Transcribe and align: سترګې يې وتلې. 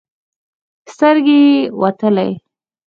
سترګې 0.93 1.37
يې 1.47 1.57
وتلې. 1.79 2.29